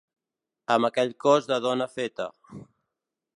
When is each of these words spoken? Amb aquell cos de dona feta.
Amb 0.75 0.87
aquell 0.89 1.13
cos 1.25 1.49
de 1.51 1.59
dona 1.67 1.89
feta. 1.99 2.27